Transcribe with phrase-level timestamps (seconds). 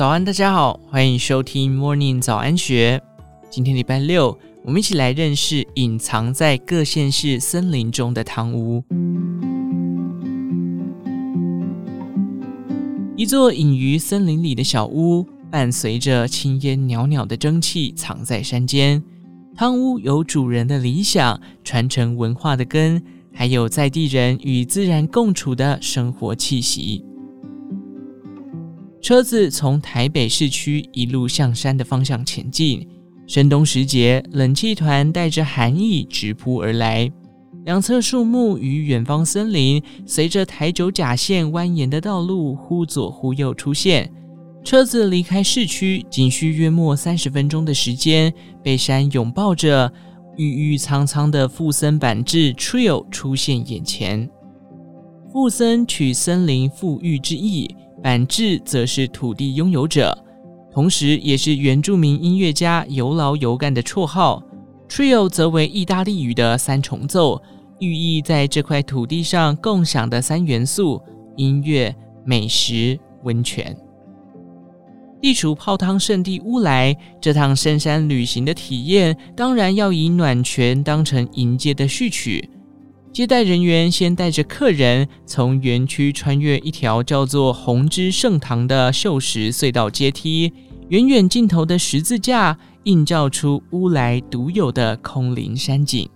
[0.00, 3.02] 早安，大家好，欢迎收听 Morning 早安学。
[3.50, 8.82] 今天礼拜六，我们一起来认识隐藏在各县市森林中的汤屋。
[13.14, 19.02] 一座隐于森林里的小屋，伴随着青烟袅袅的蒸汽，藏在山间。
[19.54, 23.02] 汤屋有主人的理想，传承文化的根，
[23.34, 27.04] 还有在地人与自然共处的生活气息。
[29.02, 32.86] 车子从台北市区一路向山的方向前进。
[33.26, 37.10] 深冬时节，冷气团带着寒意直扑而来。
[37.64, 44.10] 两侧树木与远方森林，随着台九甲线蜿蜒的道路忽左忽右出现。
[44.62, 49.90] 车子离开市区，仅需约莫三十分钟的时间，被山拥抱着，
[50.36, 54.28] 郁郁苍苍的富森板志 Trail 出现眼前。
[55.32, 57.74] 富森取森林富裕之意。
[58.02, 60.16] 板志则是土地拥有者，
[60.72, 64.42] 同时也是原住民音乐家有劳有干的绰号。
[64.88, 67.40] Trio 则为意大利语的三重奏，
[67.78, 71.00] 寓意在这块土地上共享的三元素：
[71.36, 73.76] 音乐、美食、温泉。
[75.20, 82.48] 地处泡汤圣地乌来，这趟深山旅行的体验，当然要以暖泉当成迎接的序曲。
[83.12, 90.52] 接待人员先带着客人从园区穿越一条叫做红之圣堂的锈蚀隧道阶梯，
[90.90, 96.08] 远远尽头的十字架映照出乌来独有的空灵山景。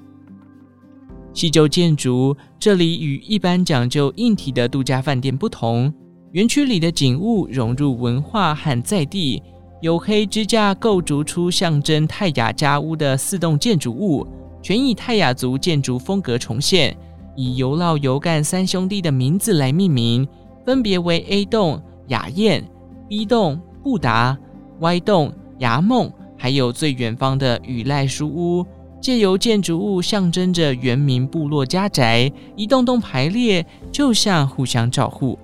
[1.33, 5.93] 细旧建筑，这里与一般讲究硬体的度假饭店不同，
[6.31, 9.43] 园区里的景物融入文化和在地，
[9.83, 14.25] 有黑支架构筑出象征泰雅家屋的四栋建筑物。
[14.65, 16.97] 全以泰雅族建筑风格重现，
[17.37, 20.27] 以尤劳尤干三兄弟的名字来命名，
[20.65, 22.65] 分别为 A 栋雅燕、
[23.07, 24.39] B 栋布达、
[24.81, 28.65] Y 栋牙梦，还有最远方的雨赖书屋。
[29.03, 35.39] 借由建筑物象征着原民部落家宅，一栋栋排列，就像互相照护。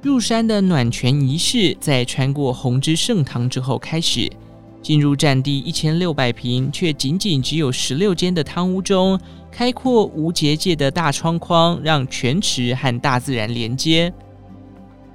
[0.00, 4.32] 入山的暖泉仪式在穿过红之圣堂之后开始。
[4.82, 9.18] 进入占地一千六百平，却仅仅只有十六间的汤屋中，
[9.50, 14.12] 开阔无结界的大窗框让泉池和大自然连接。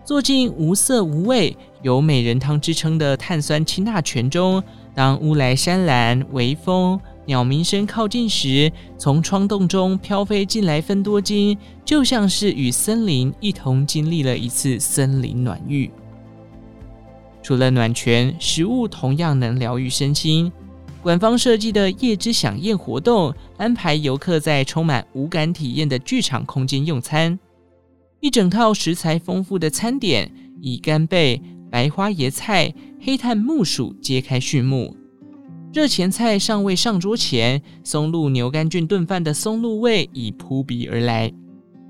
[0.03, 4.61] 坐进无色无味、有美人汤之称的碳酸氢钠泉中，
[4.93, 15.89] 当乌来山岚、微风、鸟鸣声靠近时，从窗洞中飘飞进来芬多精，就像是与森林一同经历了一次森林暖浴。
[17.45, 20.51] 除了暖泉，食物同样能疗愈身心。
[21.03, 27.37] 官方设计的夜之饗宴活动，安排游客在充满五感体验的剧场空间用餐。
[28.19, 31.39] 一整套食材丰富的餐点，以干贝、
[31.69, 34.97] 白花椰菜、黑炭木薯揭开序幕。
[35.71, 41.31] 热前菜尚未上桌前，松露牛肝菌炖饭的松露味已扑鼻而来。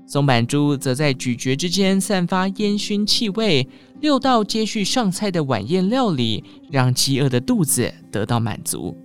[0.06, 3.68] 松板猪则在咀嚼之间散发烟熏气味，
[4.00, 8.96] 六道接续上菜的晚宴料理，让饥饿的肚子得到满足。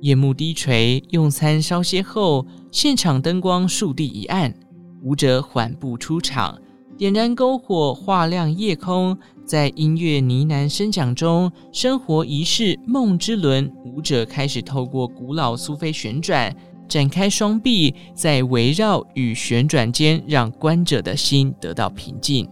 [0.00, 4.54] 夜幕低垂，用餐稍歇后，现场灯光竖地一暗，
[5.02, 6.58] 舞者缓步出场，
[6.96, 9.16] 点燃篝火，画亮夜空。
[9.44, 16.56] 在音乐呢喃声响中，生活仪式梦之轮，舞者开始透过古老苏菲旋转。
[16.92, 22.46] 展开双臂，在围绕与旋转间，让观者的心得到平静。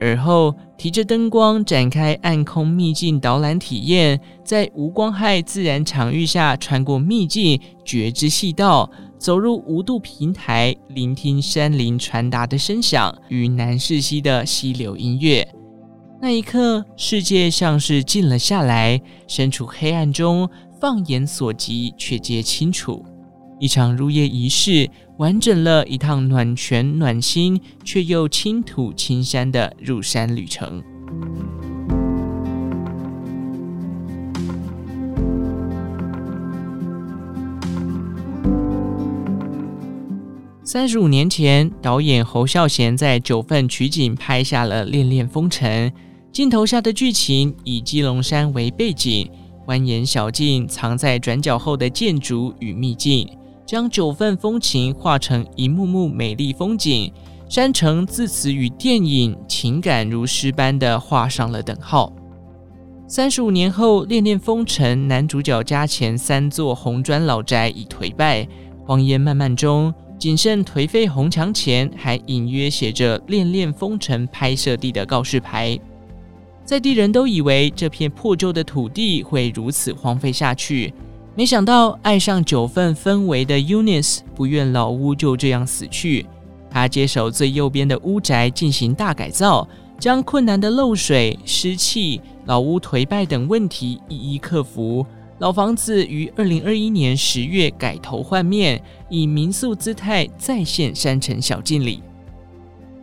[0.00, 15.46] 而后提着灯光展开暗空秘境导览体验，在无光害自然场域下穿过秘境觉知细道，走入无度平台，聆听山林传达的声响与南势溪的溪流音乐。
[16.22, 18.98] 那一刻，世界像是静了下来，
[19.28, 20.48] 身处黑暗中，
[20.80, 23.04] 放眼所及却皆清楚。
[23.58, 30.82] 一场入夜仪式，完整了一趟暖泉暖心却又青土青山的入山旅程。
[40.62, 45.90] 三十五年前，导演侯孝贤在九份取景拍下了《恋恋风尘》，
[46.30, 49.30] 镜头下的剧情以基隆山为背景，
[49.66, 53.26] 蜿蜒小径藏在转角后的建筑与秘境。
[53.66, 57.12] 将九份风情画成一幕幕美丽风景，
[57.48, 62.12] 山城自此与电影情感如诗般的画上了等号。
[63.08, 68.46] 三十五年后，《恋恋风尘》男主角家前三座红砖老宅已颓败，
[68.84, 75.76] 荒烟漫漫中，仅剩颓废红墙前还隐约写着“恋恋风尘”拍摄地的告示牌。
[76.64, 80.92] 在地人都以为这片破旧的土地会如此荒废下去，
[81.36, 86.24] 没想到爱上九份氛围的 Eunice 不愿老屋就这样死去。
[86.70, 89.68] 他接手最右边的屋宅进行大改造，
[89.98, 95.04] 将困难的漏水、湿气、老屋颓败等问题一一克服。
[95.38, 102.02] 老房子于二零二一年十月改头换面，以民宿姿态再现山城小径里。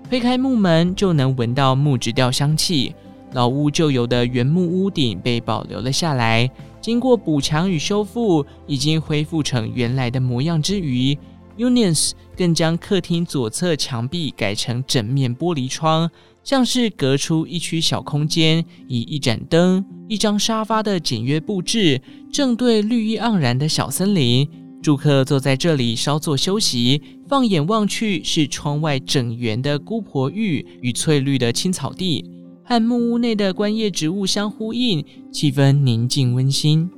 [0.09, 2.95] 推开木门就能闻到木质调香气。
[3.33, 6.49] 老屋旧有的原木屋顶被保留了下来，
[6.83, 11.17] 经过补强与修复，已经恢复成原来的模样之余
[11.57, 16.11] ，Unions 更将客厅左侧墙壁改成整面玻璃窗，
[16.43, 24.45] 像是隔出一区小空间，以一盏灯、一张沙发的简约布置，正对绿意盎然的小森林。
[24.81, 32.29] 住客坐在这里稍作休息，放眼望去是窗外整圆的姑婆芋与翠绿的青草地。
[32.63, 36.89] 和木屋内的观叶植物相呼应，气氛宁静温馨。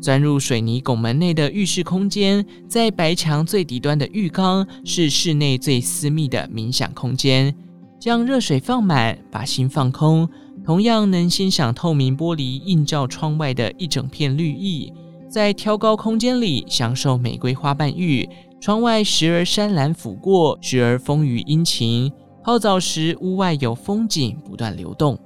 [0.00, 7.54] 钻入水泥拱门内的浴室空间，在白墙最底端的浴缸，是室内最私密的冥想空间。
[7.98, 10.28] 将热水放满，把心放空，
[10.64, 14.92] 同样能欣赏透明玻璃映照窗外的一整片绿意。
[15.28, 18.28] 在挑高空间里，享受玫瑰花瓣浴。
[18.60, 22.12] 窗外时而山岚拂过，时而风雨阴晴。
[22.46, 25.18] 泡澡时，屋外有风景不断流动。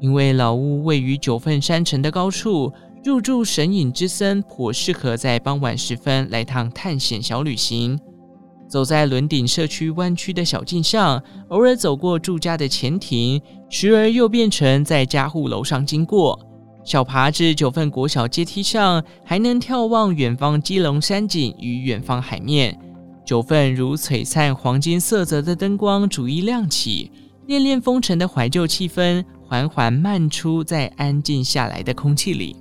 [0.00, 2.72] 因为老屋位于九份山城的高处，
[3.04, 8.00] 入住神隐之森颇适合在傍晚时分来趟探险小旅行。
[8.66, 13.38] 走在仑顶社区弯曲的小径上，偶尔走过住家的前庭，
[13.68, 16.40] 时而又变成在家户楼上经过。
[16.86, 22.78] 小爬至九份国小阶梯上，还能眺望远方基隆山景与远方海面。
[23.24, 27.10] 九份如璀璨黄金色泽的灯光逐一亮起，
[27.46, 32.54] 恋恋风尘的怀旧气氛缓缓漫出在安静下来的空气里。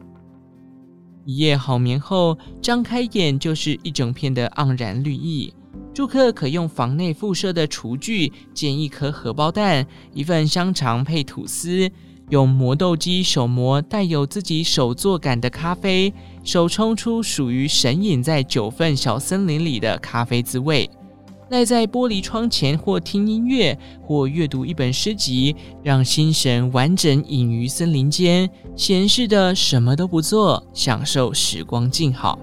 [1.25, 5.53] 一夜好眠后，张开眼就是一整片的盎然绿意。
[5.93, 11.91] 住客可用房内附设的厨具煎一颗荷包蛋，一份香肠配吐司。
[12.29, 16.11] 用磨豆机手磨带有自己手作感的咖啡，
[16.43, 20.89] 手冲出属于神隐在九份小森林里的咖啡滋味。
[21.49, 32.39] 赖在玻璃窗前，或听音乐，或阅读一本诗集，让心神完整隐于森林间，闲适的什么都不做，享受时光静好。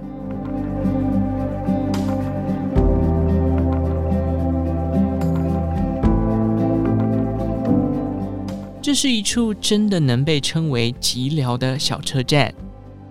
[8.81, 12.53] 这是一处真的能被称为寂寥的小车站。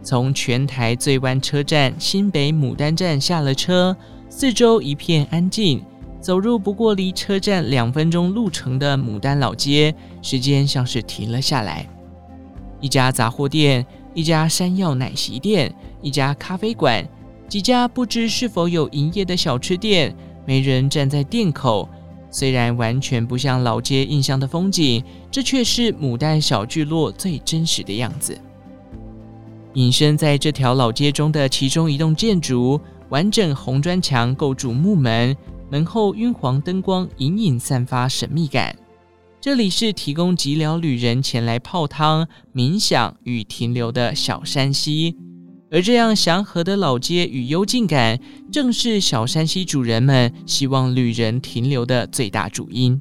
[0.09, 3.95] 从全台最湾车站新北牡丹站下了车，
[4.27, 5.83] 四周一片安静。
[6.19, 11.87] 走入不过离车站两分钟路程的牡丹老街，时间像是停了下来。
[12.81, 13.85] 一家杂货店，
[14.15, 15.71] 一家山药奶昔店，
[16.01, 17.07] 一家咖啡馆，
[17.47, 21.87] 几家不知是否有营业的小吃店，没人站在店口。
[22.31, 28.35] 虽然完全不像老街印象的风景，这却是牡丹小聚落最真实的样子。
[29.75, 32.79] 隐身在这条老街中的其中一栋建筑，
[33.09, 35.35] 完整红砖墙构筑木门，
[35.69, 38.75] 门后晕黄灯光隐隐散发神秘感。
[39.39, 45.15] 这里是提供寂寥旅人前来泡汤、冥想与停留的小山溪。
[45.71, 48.19] 而这样祥和的老街与幽静感，
[48.51, 52.99] 正是小山溪主人们希望旅人停留的最大主因。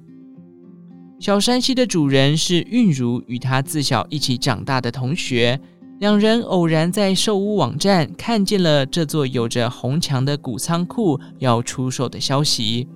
[1.18, 5.58] 小山溪的主人是韵如与她自小一起长大的同学，
[5.98, 12.86] 两人偶然在售屋网站看见了这座有着红墙的古仓库要出售的消息。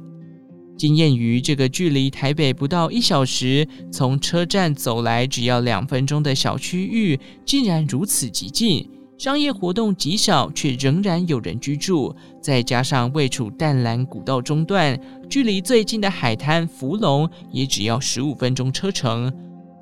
[0.76, 8.88] 惊艳于这个距离台北不到一小时，从车站走来只要两分钟的小区域，竟然如此极静。
[9.18, 12.14] 商业活动极少，却仍然有人居住。
[12.40, 19.32] 再加上位处淡蓝古道中段，距离最近的海滩福隆也只要十五分钟车程，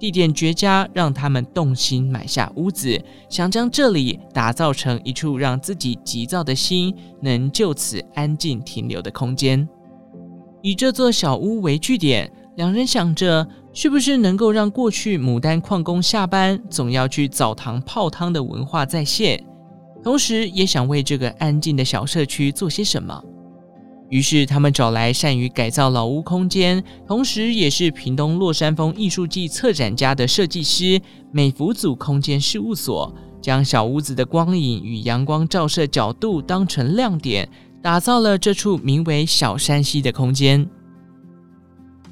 [0.00, 9.68] 地点绝佳，让他们动心买下屋子，想将这里打造成一处让自己急躁的心能就此安静停留的空间。
[10.62, 13.46] 以这座小屋为据点，两人想着。
[13.72, 19.40] 是不是能够让过去牡丹矿工下班总要去澡堂泡汤的文化再现？
[20.02, 23.22] 同时也想为这个安静的小社区做些什么。
[24.10, 31.00] 于是他们找来善于改造老屋空间，同时也是屏东落山峰艺术季策展家的设计师
[31.32, 37.48] 美福组空间事务所，将小屋子的光影与阳光照射角度当成亮点，
[37.80, 40.68] 打造了这处名为小山溪的空间。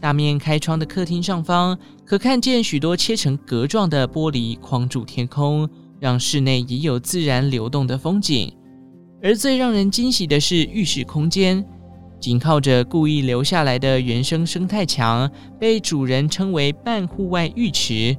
[0.00, 8.52] 大面开窗的客厅上方，可看见许多切成格状的玻璃框住天空，让室内也有自然流动的风景。
[9.20, 11.64] 而最让人惊喜的是浴室空间，
[12.20, 18.16] 紧靠着故意留下来的原生生态墙，被主人称为半户外浴池。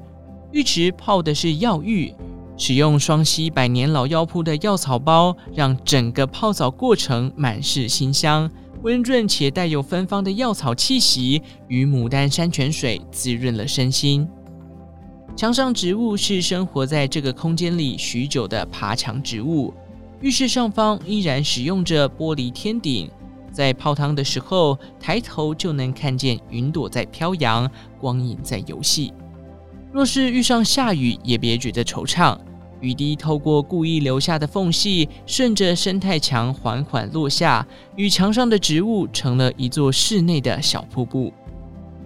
[0.51, 2.13] 浴池泡的是药浴，
[2.57, 8.49] 使用双溪百年老药铺的药草包，让整个泡澡过程满是馨香。
[8.81, 14.25] 温润且带有芬芳的药草气息，与牡丹山泉水滋润了身心。
[15.35, 19.73] 墙上植物是生活在这个空间里许久的爬墙植物。
[20.21, 23.09] 浴室上方依然使用着玻璃天顶，
[23.59, 29.11] 在泡汤的时候，抬头就能看见云朵在飘扬，光影在游戏。
[29.91, 32.37] 若是遇上下雨，也别觉得惆怅。
[32.79, 41.33] 雨滴透过故意留下的缝隙，顺着生态墙缓缓落下，与墙上的植物成了一座室内的小瀑布。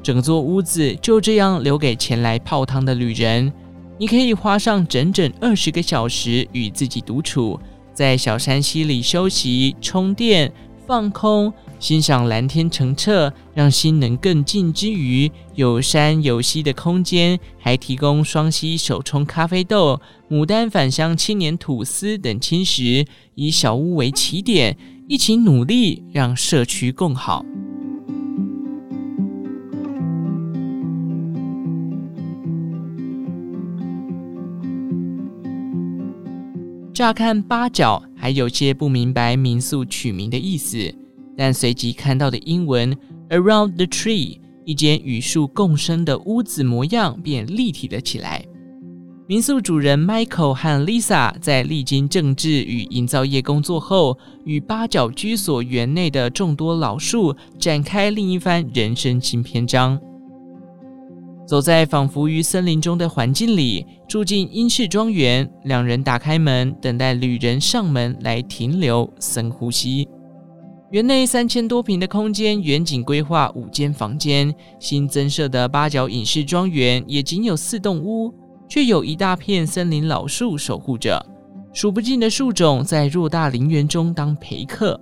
[0.02, 3.54] 整座屋子就这样留给前来泡汤的旅人。
[4.00, 7.60] 你可以花上整整二十个小时与自己独处，
[7.94, 10.52] 在小山溪里休息、充电、
[10.86, 11.54] 放空。
[11.80, 20.00] 欣赏蓝天澄澈，让心能更静之余，有山有溪的空间，还提供双溪手冲咖啡豆、
[20.30, 24.78] 牡丹返乡青年吐司等轻食，以小屋为起点，
[25.10, 27.46] 一起努力，让社区更好。
[36.94, 40.78] 乍看八角，还有些不明白民宿取名的意思。
[41.36, 42.96] 但随即看到的英文
[43.28, 48.42] “around the tree”，一间与树共生的屋子模样便立体了起来。
[49.28, 60.00] 民宿主人 Michael 和 Lisa 在历经政治与营造业工作后，与八角居所园内的众多老树展开另一番人生新篇章。
[61.46, 70.08] 走在仿佛于森林中的环境里，住进英式庄园，两人打开门，等待旅人上门来停留，深呼吸。
[70.92, 74.54] 园内三千多平的空间，远景规划五间房间。
[74.80, 78.34] 新增设的八角隐士庄园也仅有四栋屋，
[78.70, 81.26] 却有一大片森林老树守护着，
[81.74, 85.00] 数不尽的树种在偌大林园中当陪客。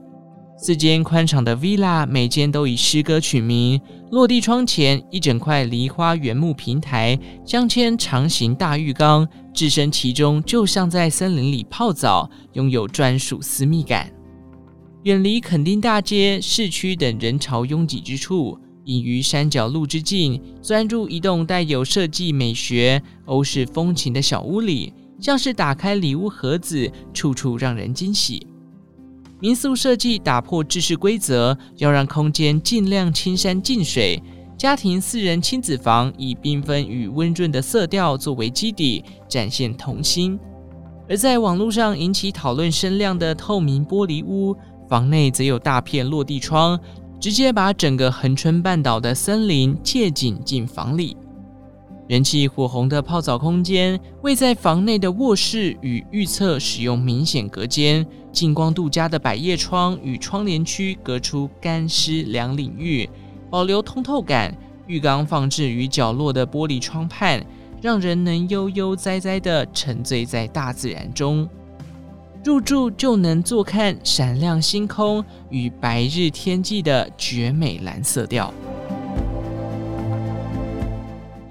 [0.63, 3.81] 四间宽敞的 villa，每间都以诗歌取名。
[4.11, 14.13] 落地窗前一整块梨花原木平台，镶嵌长形大浴缸，置身其中就像在森林里泡澡，拥有专属私密感。
[15.01, 28.45] 远离垦丁大街、市区等人潮拥挤之处，隐于山脚路之境，钻入一栋带有设计美学、欧式风情的小屋里，像是打开礼物盒子，处处让人惊喜。
[29.41, 34.21] 民宿设计打破制式规则，要让空间尽量青山净水。
[34.55, 40.39] 家庭四人亲子房以缤纷与温润的色调作为基底，展现童心。
[41.09, 44.55] 而在网络上引起讨论声量的透明玻璃屋。
[44.87, 46.79] 房内则有大片落地窗，
[47.19, 51.17] 直接把整个恒春半岛的森林借景进房里。
[52.11, 63.09] 人气火红的泡澡空间，位在房内的卧室与浴侧使用明显隔间，近光度佳的百叶窗与窗帘区隔出干湿两领域，
[63.49, 64.53] 保留通透感。
[64.87, 67.41] 浴缸放置于角落的玻璃窗畔，
[67.81, 71.47] 让人能悠悠哉哉地沉醉在大自然中。
[72.43, 78.53] 入住就能坐看闪亮星空与白日天际的绝美蓝色调。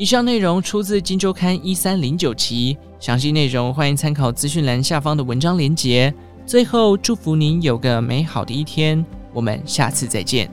[0.00, 6.11] 以上内容出自《金周刊》一三零九期，详细内容欢迎参考资讯栏下方的文章连结。
[6.47, 9.04] 最后，祝福您有个美好的一天，
[9.35, 10.50] 我们下次再见。